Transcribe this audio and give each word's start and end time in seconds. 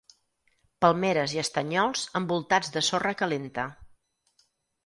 Palmeres 0.85 1.35
i 1.35 1.41
estanyols 1.43 2.05
envoltats 2.21 2.75
de 2.79 2.83
sorra 2.89 3.13
calenta. 3.21 3.67